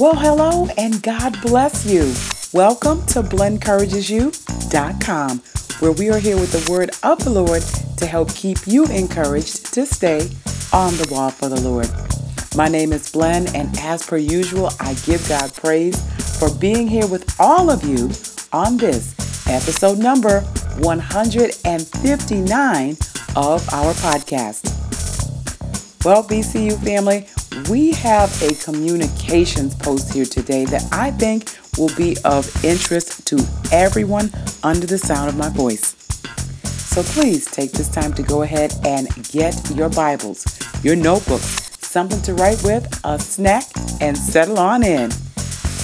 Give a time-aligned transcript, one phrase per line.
[0.00, 2.14] Well, hello and God bless you.
[2.54, 5.42] Welcome to BlenCouragesYou.com,
[5.80, 7.60] where we are here with the word of the Lord
[7.98, 10.20] to help keep you encouraged to stay
[10.72, 11.90] on the wall for the Lord.
[12.56, 16.00] My name is Blen, and as per usual, I give God praise
[16.38, 18.10] for being here with all of you
[18.54, 19.14] on this
[19.46, 20.40] episode number
[20.78, 22.90] 159
[23.36, 24.64] of our podcast.
[26.06, 27.28] Well, BCU family,
[27.68, 33.44] we have a communications post here today that I think will be of interest to
[33.72, 34.30] everyone
[34.62, 35.96] under the sound of my voice.
[36.64, 40.44] So please take this time to go ahead and get your Bibles,
[40.82, 43.64] your notebooks, something to write with, a snack,
[44.00, 45.10] and settle on in.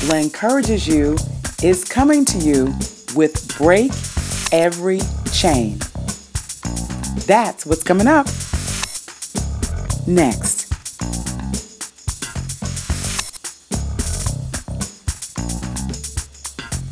[0.07, 1.17] Blen encourages you
[1.63, 2.67] is coming to you
[3.15, 3.93] with Break
[4.53, 5.01] Every
[5.33, 5.79] Chain.
[7.27, 8.27] That's what's coming up
[10.07, 10.46] next.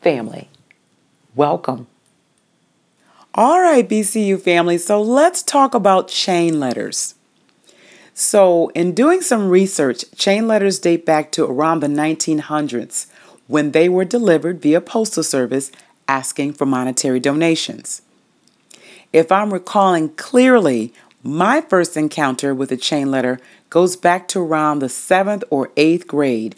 [0.00, 0.48] family.
[1.34, 1.86] Welcome.
[3.34, 7.14] All right, BCU family, so let's talk about chain letters.
[8.12, 13.06] So, in doing some research, chain letters date back to around the 1900s
[13.46, 15.70] when they were delivered via postal service
[16.08, 18.02] asking for monetary donations.
[19.12, 23.38] If I'm recalling clearly, my first encounter with a chain letter
[23.70, 26.56] goes back to around the seventh or eighth grade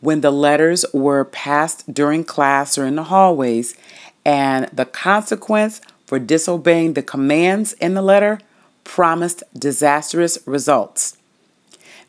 [0.00, 3.76] when the letters were passed during class or in the hallways,
[4.24, 8.40] and the consequence for disobeying the commands in the letter
[8.84, 11.16] promised disastrous results.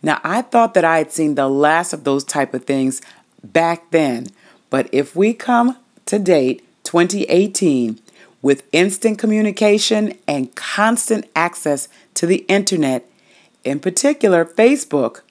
[0.04, 3.02] Now, I thought that I had seen the last of those type of things
[3.44, 4.28] back then,
[4.70, 8.00] but if we come to date, 2018,
[8.42, 13.10] with instant communication and constant access to the internet,
[13.64, 15.22] in particular Facebook,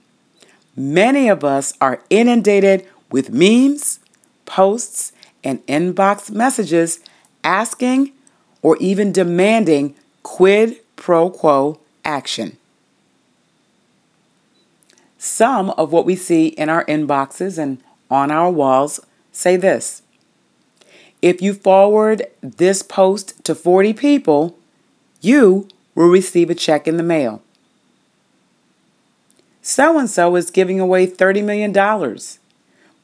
[0.76, 3.98] Many of us are inundated with memes,
[4.44, 7.00] posts, and inbox messages
[7.42, 8.12] asking
[8.60, 12.59] or even demanding quid pro quo action.
[15.19, 19.00] Some of what we see in our inboxes and on our walls
[19.32, 20.03] say this
[21.22, 24.58] If you forward this post to 40 people,
[25.22, 27.43] you will receive a check in the mail
[29.66, 31.72] so and so is giving away $30 million,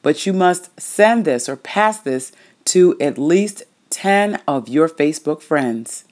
[0.01, 2.31] but you must send this or pass this
[2.63, 6.05] to at least 10 of your Facebook friends.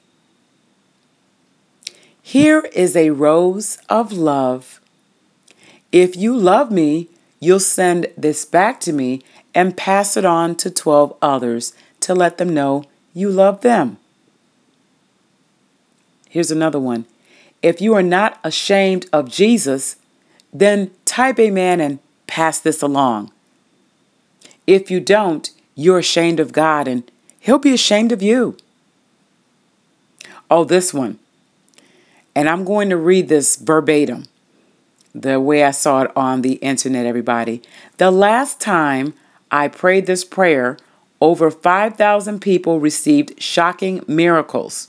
[2.20, 4.78] Here is a rose of love.
[5.90, 7.08] If you love me,
[7.40, 9.22] you'll send this back to me
[9.54, 13.96] and pass it on to 12 others to let them know you love them.
[16.28, 17.06] Here's another one.
[17.62, 19.96] If you are not ashamed of Jesus,
[20.52, 23.32] then type amen and pass this along.
[24.66, 28.56] If you don't, you're ashamed of God and He'll be ashamed of you.
[30.50, 31.18] Oh, this one.
[32.34, 34.26] And I'm going to read this verbatim,
[35.14, 37.62] the way I saw it on the internet, everybody.
[37.96, 39.14] The last time
[39.50, 40.78] I prayed this prayer,
[41.20, 44.88] over 5,000 people received shocking miracles.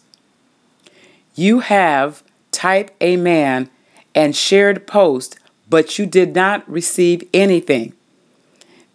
[1.35, 3.69] You have type amen
[4.15, 5.38] and shared post
[5.73, 7.93] but you did not receive anything.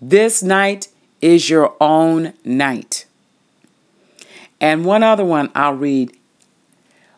[0.01, 0.87] This night
[1.21, 3.05] is your own night.
[4.61, 6.17] And one other one I'll read.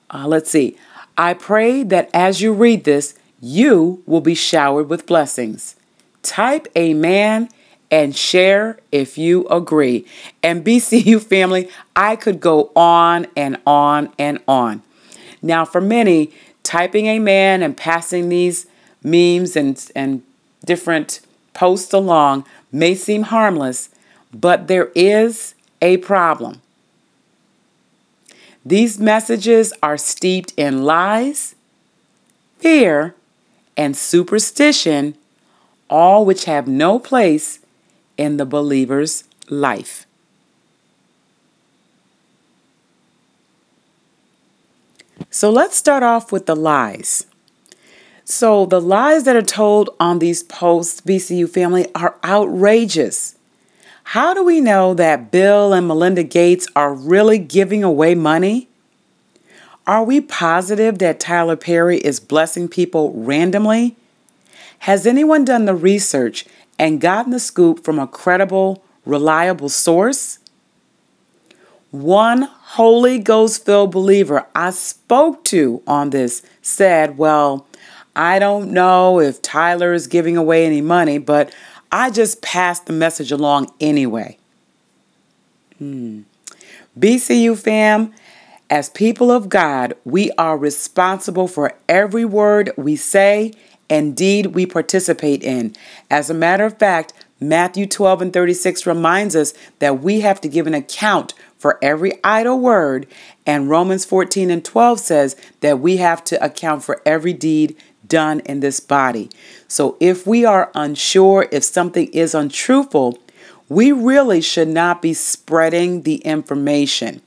[0.08, 0.78] Uh, let's see.
[1.18, 5.76] I pray that as you read this, you will be showered with blessings.
[6.22, 7.50] Type amen
[7.90, 10.06] and share if you agree.
[10.42, 14.82] And BCU family, I could go on and on and on.
[15.42, 16.32] Now, for many,
[16.62, 18.64] typing amen and passing these
[19.02, 20.23] memes and, and
[20.64, 21.20] different
[21.55, 23.88] posts along may seem harmless,
[24.32, 26.62] But there is a problem.
[28.64, 31.55] These messages are steeped in lies,
[32.58, 33.14] fear,
[33.76, 35.17] and superstition,
[35.88, 37.58] all which have no place
[38.17, 40.06] in the believer's life.
[45.31, 47.26] So let's start off with the lies.
[48.30, 53.34] So, the lies that are told on these posts, BCU family, are outrageous.
[54.04, 58.68] How do we know that Bill and Melinda Gates are really giving away money?
[59.84, 63.96] Are we positive that Tyler Perry is blessing people randomly?
[64.78, 66.46] Has anyone done the research
[66.78, 70.38] and gotten the scoop from a credible, reliable source?
[71.90, 77.66] One Holy Ghost filled believer I spoke to on this said, Well,
[78.14, 81.54] I don't know if Tyler is giving away any money, but
[81.92, 84.38] I just passed the message along anyway.
[85.78, 86.22] Hmm.
[86.98, 88.12] BCU fam,
[88.68, 93.52] as people of God, we are responsible for every word we say
[93.88, 95.74] and deed we participate in.
[96.10, 100.48] As a matter of fact, Matthew 12 and 36 reminds us that we have to
[100.48, 103.06] give an account for every idle word,
[103.44, 107.76] and Romans 14 and 12 says that we have to account for every deed
[108.10, 109.30] done in this body.
[109.68, 113.18] So if we are unsure if something is untruthful,
[113.70, 117.22] we really should not be spreading the information.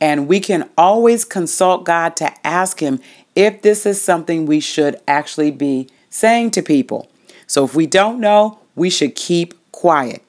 [0.00, 3.00] And we can always consult God to ask Him
[3.34, 7.10] if this is something we should actually be saying to people.
[7.48, 10.22] So if we don't know, we should keep quiet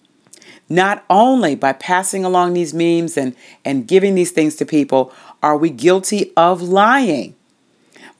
[0.69, 5.57] not only by passing along these memes and, and giving these things to people are
[5.57, 7.35] we guilty of lying,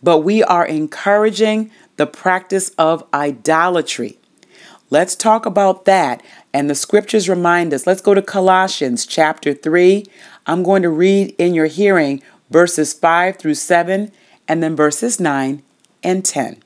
[0.07, 4.17] but we are encouraging the practice of idolatry.
[4.89, 6.23] Let's talk about that.
[6.53, 7.85] And the scriptures remind us.
[7.85, 10.05] Let's go to Colossians chapter 3.
[10.45, 14.09] I'm going to read in your hearing verses 5 through 7
[14.47, 15.61] and then verses 9
[16.01, 16.63] and 10.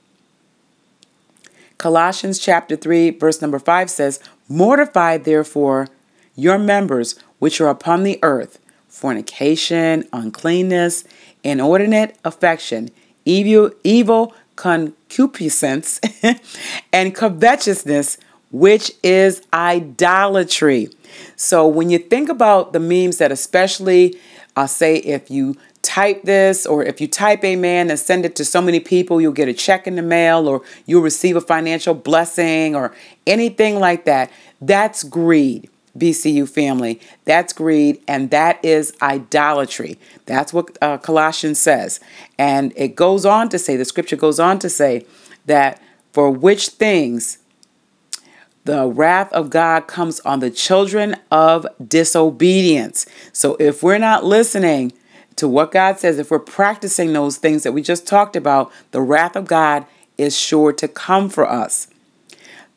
[1.80, 5.88] Colossians chapter 3, verse number 5 says, Mortify therefore
[6.36, 11.06] your members which are upon the earth fornication, uncleanness,
[11.44, 12.90] inordinate affection,
[13.26, 16.00] evil, evil concupiscence,
[16.94, 18.18] and covetousness,
[18.52, 20.90] which is idolatry.
[21.36, 24.20] So when you think about the memes that especially
[24.56, 28.46] uh, say if you type this or if you type amen and send it to
[28.46, 31.96] so many people you'll get a check in the mail or you'll receive a financial
[31.96, 32.94] blessing or
[33.26, 34.32] anything like that
[34.62, 42.00] that's greed bcu family that's greed and that is idolatry that's what uh, colossians says
[42.38, 45.06] and it goes on to say the scripture goes on to say
[45.46, 45.82] that
[46.14, 47.40] for which things
[48.64, 53.06] the wrath of God comes on the children of disobedience.
[53.34, 54.94] So if we're not listening
[55.38, 59.02] to what God says, if we're practicing those things that we just talked about, the
[59.02, 59.86] wrath of God
[60.18, 61.88] is sure to come for us.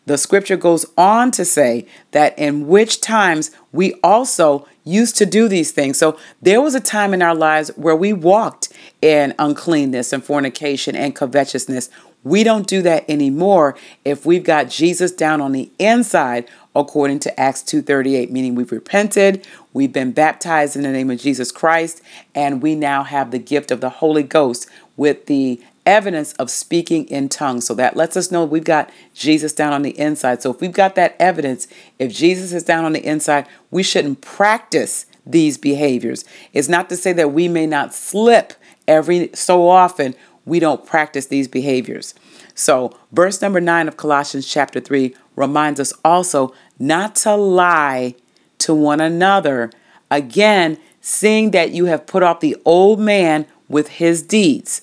[0.07, 5.49] The scripture goes on to say that in which times we also used to do
[5.49, 5.99] these things.
[5.99, 8.71] So there was a time in our lives where we walked
[9.01, 11.89] in uncleanness and fornication and covetousness.
[12.23, 17.41] We don't do that anymore if we've got Jesus down on the inside according to
[17.41, 22.03] Acts 2:38 meaning we've repented, we've been baptized in the name of Jesus Christ
[22.35, 27.07] and we now have the gift of the Holy Ghost with the evidence of speaking
[27.07, 27.67] in tongues.
[27.67, 30.43] So that lets us know we've got Jesus down on the inside.
[30.43, 31.67] So if we've got that evidence,
[31.99, 36.25] if Jesus is down on the inside, we shouldn't practice these behaviors.
[36.53, 38.55] It's not to say that we may not slip
[38.87, 40.15] every so often,
[40.45, 42.15] we don't practice these behaviors.
[42.55, 48.15] So, verse number 9 of Colossians chapter 3 reminds us also not to lie
[48.59, 49.71] to one another.
[50.11, 54.83] Again, seeing that you have put off the old man with his deeds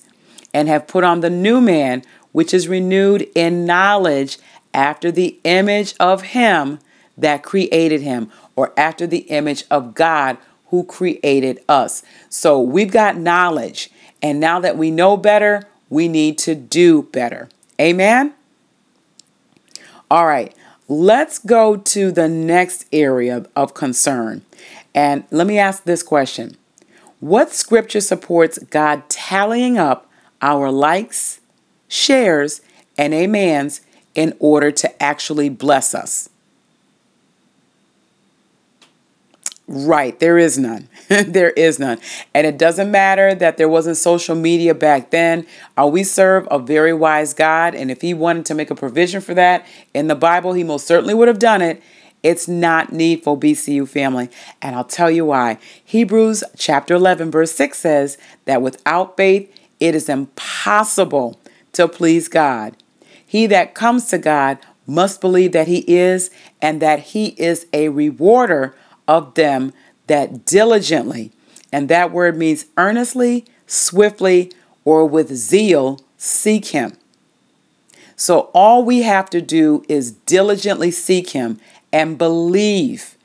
[0.54, 4.38] and have put on the new man, which is renewed in knowledge
[4.74, 6.78] after the image of him
[7.16, 12.02] that created him, or after the image of God who created us.
[12.30, 13.90] So we've got knowledge,
[14.22, 17.50] and now that we know better, we need to do better.
[17.78, 18.32] Amen?
[20.10, 20.54] All right,
[20.88, 24.42] let's go to the next area of concern.
[24.94, 26.56] And let me ask this question
[27.20, 30.08] What scripture supports God tallying up
[30.42, 31.40] our likes,
[31.88, 32.60] shares,
[32.98, 33.80] and amens
[34.14, 36.28] in order to actually bless us.
[39.68, 40.88] Right, there is none.
[41.08, 41.98] there is none.
[42.34, 45.46] And it doesn't matter that there wasn't social media back then.
[45.80, 49.20] Uh, we serve a very wise God, and if He wanted to make a provision
[49.20, 51.82] for that in the Bible, He most certainly would have done it.
[52.22, 54.28] It's not needful, BCU family.
[54.60, 55.58] And I'll tell you why.
[55.84, 61.40] Hebrews chapter 11, verse 6 says that without faith, it is impossible
[61.72, 62.76] to please God.
[63.26, 67.88] He that comes to God must believe that He is and that He is a
[67.88, 68.76] rewarder
[69.08, 69.72] of them
[70.06, 71.32] that diligently,
[71.72, 74.52] and that word means earnestly, swiftly,
[74.84, 76.92] or with zeal, seek Him.
[78.14, 81.58] So all we have to do is diligently seek Him
[81.92, 83.16] and believe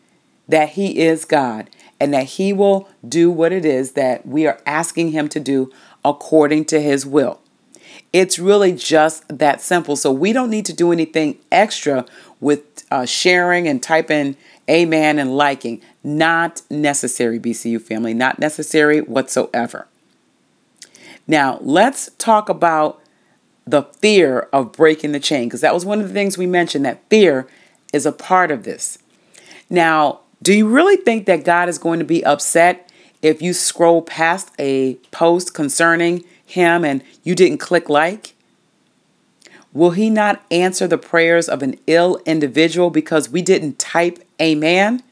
[0.48, 4.60] that He is God and that He will do what it is that we are
[4.66, 5.72] asking Him to do
[6.10, 7.40] according to His will.
[8.14, 9.96] It's really just that simple.
[9.96, 12.06] So we don't need to do anything extra
[12.40, 14.38] with uh, sharing and typing
[14.70, 15.82] amen and liking.
[16.04, 18.14] Not necessary, BCU family.
[18.14, 19.88] Not necessary whatsoever.
[21.28, 23.02] Now, let's talk about
[23.66, 26.86] the fear of breaking the chain because that was one of the things we mentioned
[26.86, 27.48] that fear
[27.92, 28.98] is a part of this.
[29.70, 32.87] Now, do you really think that God is going to be upset
[33.22, 38.36] if you scroll past a post concerning him and you didn't click like?
[39.74, 45.04] Will he not answer the prayers of an ill individual because we didn't type amen?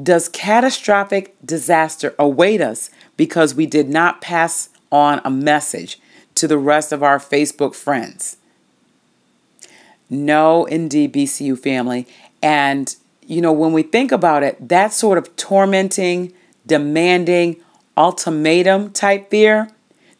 [0.00, 6.00] Does catastrophic disaster await us because we did not pass on a message
[6.36, 8.36] to the rest of our Facebook friends?
[10.08, 12.06] No, indeed, BCU family.
[12.40, 12.94] And,
[13.28, 16.32] you know, when we think about it, that sort of tormenting,
[16.66, 17.56] demanding,
[17.94, 19.68] ultimatum type fear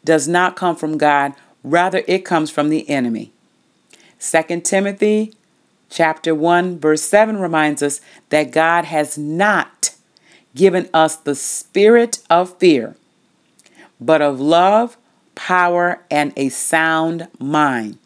[0.04, 1.32] does not come from God.
[1.64, 3.32] Rather, it comes from the enemy.
[4.20, 5.32] 2 Timothy
[5.88, 9.94] chapter 1 verse 7 reminds us that God has not
[10.54, 12.94] given us the spirit of fear,
[13.98, 14.98] but of love,
[15.34, 17.98] power, and a sound mind.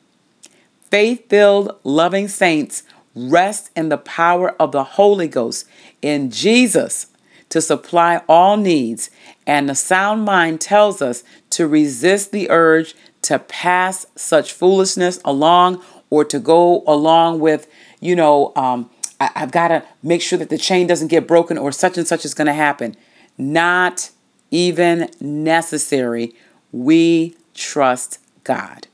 [0.91, 5.67] Faith filled, loving saints rest in the power of the Holy Ghost
[6.01, 7.07] in Jesus
[7.49, 9.11] to supply all needs,
[9.47, 15.83] and the sound mind tells us to resist the urge to pass such foolishness along
[16.11, 17.69] or to go along with,
[18.01, 18.91] you know, um,
[19.21, 22.07] I, I've got to make sure that the chain doesn't get broken or such and
[22.07, 22.97] such is going to happen.
[23.39, 24.11] Not
[24.51, 26.35] even necessary.
[26.73, 28.89] We trust God.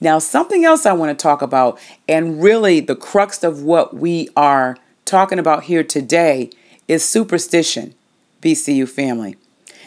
[0.00, 1.78] Now, something else I want to talk about,
[2.08, 6.50] and really the crux of what we are talking about here today,
[6.88, 7.94] is superstition,
[8.42, 9.36] BCU family.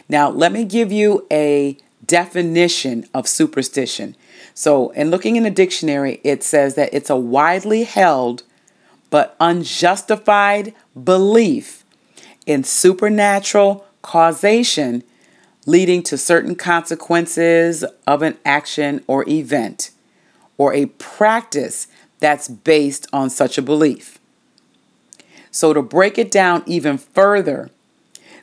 [0.08, 4.16] Now, let me give you a definition of superstition.
[4.54, 8.44] So, in looking in the dictionary, it says that it's a widely held
[9.10, 11.84] but unjustified belief
[12.46, 15.04] in supernatural causation
[15.66, 19.92] leading to certain consequences of an action or event,
[20.58, 21.88] or a practice
[22.20, 24.20] that's based on such a belief.
[25.52, 27.70] So, to break it down even further,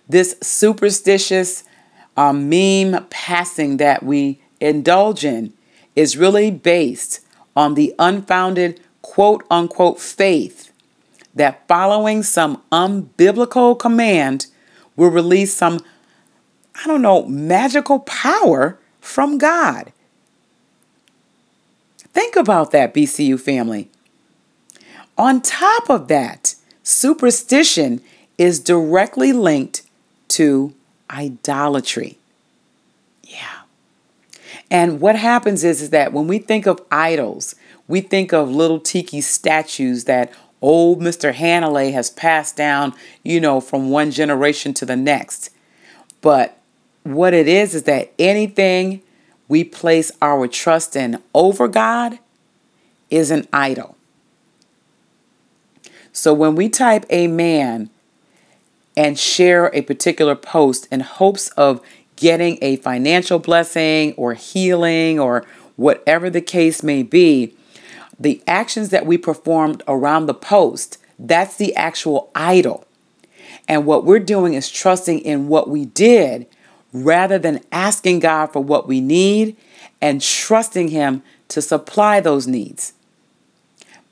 [0.09, 1.65] this superstitious
[2.17, 5.53] um, meme passing that we indulge in
[5.95, 7.21] is really based
[7.55, 10.73] on the unfounded quote unquote faith
[11.35, 14.47] that following some unbiblical command
[14.97, 15.81] will release some,
[16.83, 19.93] I don't know, magical power from God.
[21.99, 23.91] Think about that, BCU family.
[25.19, 28.03] On top of that, superstition
[28.39, 29.83] is directly linked
[30.29, 30.75] to
[31.11, 32.19] idolatry.
[33.23, 33.61] Yeah.
[34.71, 37.55] And what happens is, is that when we think of idols,
[37.89, 41.33] we think of little tiki statues that old Mr.
[41.33, 45.51] Hanalei has passed down, you know, from one generation to the next.
[46.21, 46.59] But
[47.07, 49.03] what it is is that anything
[49.49, 52.19] we place our trust in over God
[53.11, 53.97] is an idol.
[56.13, 57.91] So when we type amen
[58.97, 61.81] and share a particular post in hopes of
[62.17, 65.45] getting a financial blessing or healing or
[65.77, 67.55] whatever the case may be,
[68.19, 72.87] the actions that we performed around the post, that's the actual idol.
[73.69, 76.47] And what we're doing is trusting in what we did
[76.93, 79.57] rather than asking God for what we need
[80.01, 82.93] and trusting Him to supply those needs.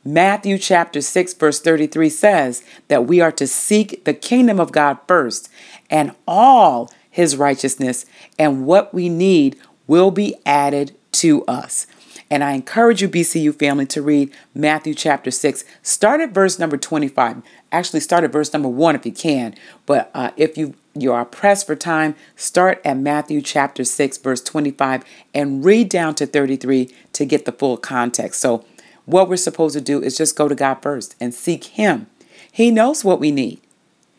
[0.04, 4.98] Matthew chapter 6 verse 33 says that we are to seek the kingdom of God
[5.08, 5.48] first
[5.88, 8.04] and all his righteousness
[8.38, 11.86] and what we need will be added to us.
[12.30, 16.76] And I encourage you BCU family to read Matthew chapter 6 start at verse number
[16.76, 17.42] 25.
[17.72, 19.54] Actually start at verse number 1 if you can,
[19.86, 24.40] but uh, if you you are pressed for time, start at Matthew chapter 6 verse
[24.40, 25.02] 25
[25.34, 28.40] and read down to 33 to get the full context.
[28.40, 28.64] So
[29.04, 32.06] what we're supposed to do is just go to God first and seek Him.
[32.50, 33.60] He knows what we need.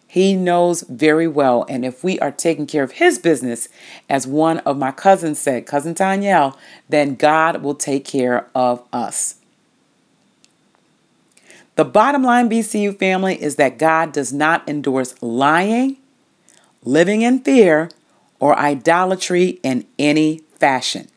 [0.08, 1.65] He knows very well.
[1.67, 3.67] And if we are taking care of His business,
[4.10, 9.36] as one of my cousins said, Cousin Danielle, then God will take care of us.
[11.75, 15.98] The bottom line, BCU family, is that God does not endorse lying,
[16.86, 17.89] living in fear,
[18.39, 21.08] or idolatry in any fashion.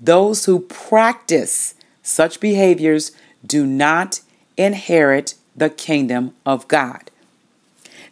[0.00, 3.12] Those who practice such behaviors
[3.46, 4.20] do not
[4.56, 7.10] inherit the kingdom of God.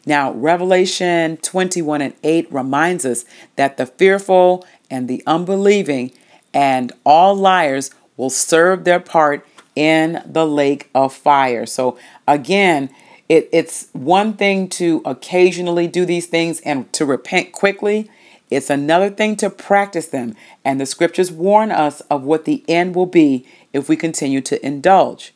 [0.07, 3.25] Now, Revelation 21 and 8 reminds us
[3.57, 6.13] that the fearful and the unbelieving
[6.55, 11.67] and all liars will serve their part in the lake of fire.
[11.67, 12.91] So, again,
[13.31, 18.11] it, it's one thing to occasionally do these things and to repent quickly.
[18.51, 20.35] It's another thing to practice them.
[20.65, 24.67] And the scriptures warn us of what the end will be if we continue to
[24.67, 25.33] indulge.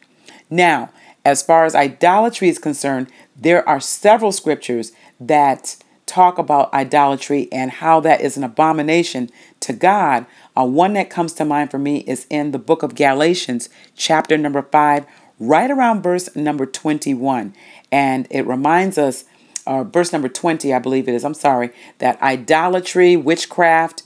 [0.50, 0.90] Now,
[1.24, 7.70] as far as idolatry is concerned, there are several scriptures that talk about idolatry and
[7.70, 10.26] how that is an abomination to God.
[10.56, 14.36] Uh, one that comes to mind for me is in the book of Galatians, chapter
[14.36, 15.06] number 5,
[15.38, 17.54] right around verse number 21.
[17.90, 19.24] And it reminds us,
[19.66, 24.02] uh, verse number 20, I believe it is, I'm sorry, that idolatry, witchcraft,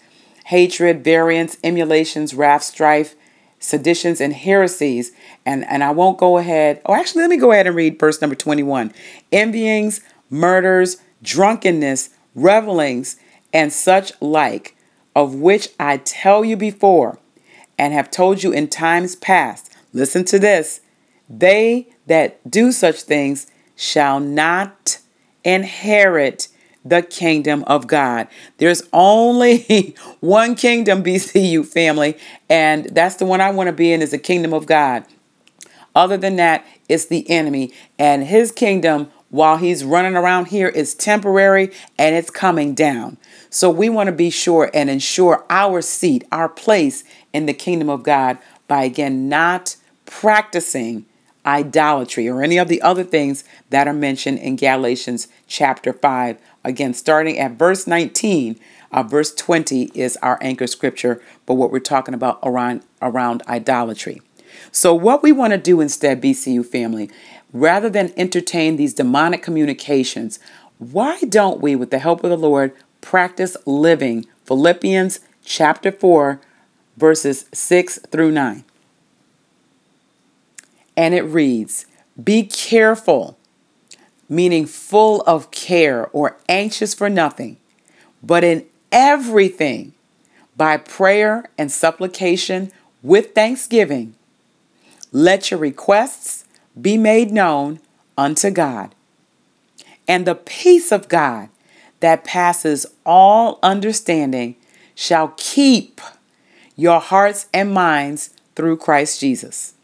[0.47, 3.15] hatred, variance, emulations, wrath, strife,
[3.59, 5.13] seditions, and heresies.
[5.45, 6.81] And, and I won't go ahead.
[6.87, 8.93] Oh, actually, let me go ahead and read verse number 21
[9.33, 13.17] envyings, murders, drunkenness, revelings,
[13.53, 14.77] and such like,
[15.15, 17.19] of which I tell you before
[17.79, 19.73] and have told you in times past.
[19.93, 20.81] Listen to this.
[21.29, 24.99] They that do such things shall not
[25.45, 26.49] inherit
[26.85, 28.29] the kingdom of God.
[28.59, 32.17] There's only one kingdom, BCU family,
[32.49, 35.05] and that's the one I want to be in is the kingdom of God.
[35.95, 40.95] Other than that, it's the enemy, and his kingdom while he's running around here is
[40.95, 43.19] temporary and it's coming down.
[43.51, 47.91] So we want to be sure and ensure our seat, our place in the kingdom
[47.91, 48.39] of God
[48.69, 51.05] by again not practicing
[51.49, 56.93] idolatry or any of the other things that are mentioned in Galatians chapter 5 Again,
[56.93, 58.61] starting at verse 19,
[58.93, 64.21] uh, verse 20 is our anchor scripture, but what we're talking about around, around idolatry.
[64.71, 67.11] So, what we want to do instead, BCU family,
[67.55, 70.39] rather than entertain these demonic communications,
[70.79, 76.39] why don't we, with the help of the Lord, practice living Philippians chapter 4,
[76.99, 78.65] verses 6 through 9?
[80.99, 81.87] And it reads,
[82.23, 83.39] Be careful
[84.29, 87.57] meaning full of care or anxious for nothing,
[88.21, 89.95] but in everything,
[90.57, 94.17] by prayer and supplication with thanksgiving,
[95.13, 96.45] let your requests
[96.79, 97.79] be made known
[98.19, 98.93] unto God.
[100.09, 101.49] And the peace of God
[102.01, 104.57] that passes all understanding
[104.97, 106.01] shall keep
[106.75, 109.75] your hearts and minds through Christ Jesus.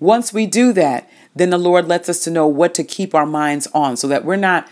[0.00, 3.26] Once we do that, then the Lord lets us to know what to keep our
[3.26, 4.68] minds on so that we're not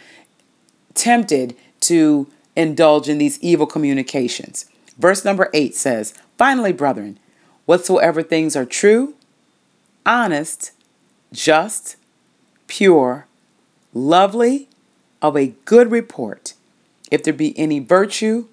[0.94, 4.66] tempted to indulge in these evil communications.
[4.98, 7.18] Verse number 8 says, Finally, brethren,
[7.66, 9.14] whatsoever things are true,
[10.04, 10.72] honest,
[11.32, 11.96] just,
[12.66, 13.26] pure,
[13.94, 14.68] lovely,
[15.20, 16.54] of a good report,
[17.10, 18.46] if there be any virtue,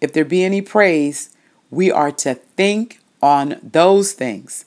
[0.00, 1.34] if there be any praise,
[1.70, 4.64] we are to think on those things.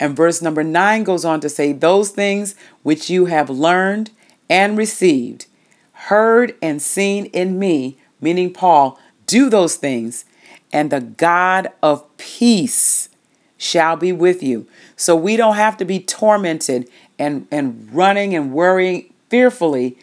[0.00, 4.10] And verse number nine goes on to say, Those things which you have learned
[4.48, 5.46] and received,
[5.92, 10.24] heard and seen in me, meaning Paul, do those things,
[10.72, 13.10] and the God of peace
[13.58, 14.66] shall be with you.
[14.96, 19.98] So we don't have to be tormented and, and running and worrying fearfully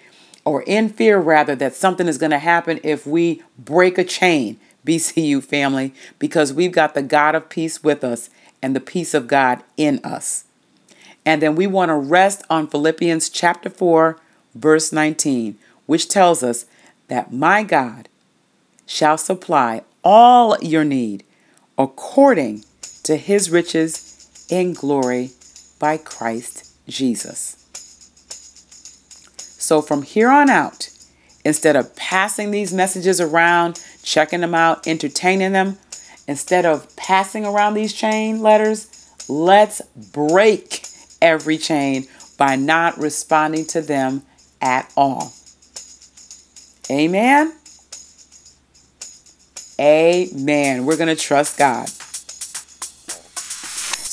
[0.45, 4.59] or in fear rather that something is going to happen if we break a chain,
[4.85, 8.29] BCU family, because we've got the God of peace with us
[8.61, 10.45] and the peace of God in us.
[11.25, 14.17] And then we want to rest on Philippians chapter 4,
[14.55, 16.65] verse 19, which tells us
[17.07, 18.07] that my God
[18.85, 21.23] shall supply all your need
[21.77, 22.63] according
[23.03, 25.31] to his riches in glory
[25.79, 27.55] by Christ Jesus.
[29.59, 30.89] So from here on out,
[31.43, 35.77] instead of passing these messages around, checking them out, entertaining them,
[36.27, 40.85] Instead of passing around these chain letters, let's break
[41.21, 42.05] every chain
[42.37, 44.21] by not responding to them
[44.61, 45.33] at all.
[46.91, 47.53] Amen.
[49.79, 50.85] Amen.
[50.85, 51.87] We're going to trust God.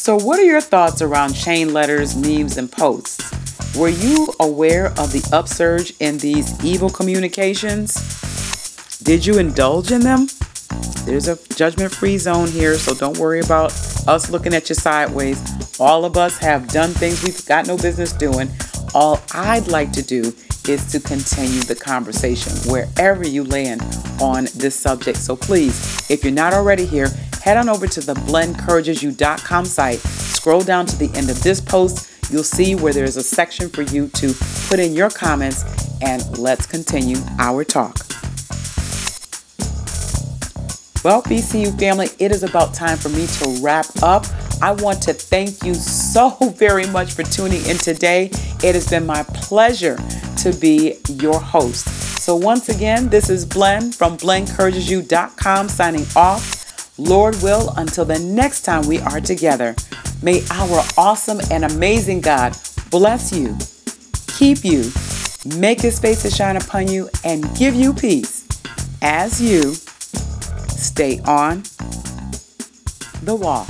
[0.05, 3.23] So, what are your thoughts around chain letters, memes, and posts?
[3.75, 7.95] Were you aware of the upsurge in these evil communications?
[8.99, 10.27] Did you indulge in them?
[11.05, 13.73] There's a judgment free zone here, so don't worry about
[14.09, 15.39] us looking at you sideways.
[15.79, 18.51] All of us have done things we've got no business doing.
[18.95, 20.33] All I'd like to do
[20.67, 23.83] is to continue the conversation wherever you land
[24.21, 25.19] on this subject.
[25.19, 27.09] So please, if you're not already here,
[27.43, 29.99] head on over to the blendencouragesyou.com site.
[29.99, 32.11] Scroll down to the end of this post.
[32.31, 34.35] You'll see where there's a section for you to
[34.69, 35.65] put in your comments,
[36.01, 38.14] and let's continue our talk.
[41.05, 44.25] Well, BCU family, it is about time for me to wrap up.
[44.63, 48.31] I want to thank you so very much for tuning in today.
[48.63, 49.99] It has been my pleasure
[50.39, 51.87] to be your host.
[52.23, 56.99] So, once again, this is Blen from BlenCouragesYou.com signing off.
[56.99, 59.77] Lord will, until the next time we are together,
[60.23, 62.57] may our awesome and amazing God
[62.91, 63.59] bless you,
[64.39, 64.91] keep you,
[65.59, 68.49] make his face to shine upon you, and give you peace
[69.03, 69.75] as you
[70.95, 71.61] stay on
[73.25, 73.67] the wall.